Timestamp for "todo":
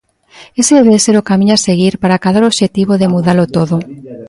3.57-3.75